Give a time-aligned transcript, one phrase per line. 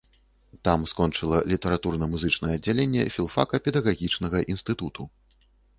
[0.67, 5.03] Там скончыла літаратурна-музычнае аддзяленне філфака педагагічнага інстытуту.